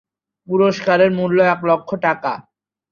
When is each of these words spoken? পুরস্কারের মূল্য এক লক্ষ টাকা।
পুরস্কারের 0.47 1.11
মূল্য 1.11 1.37
এক 1.53 1.59
লক্ষ 1.69 1.89
টাকা। 2.05 2.33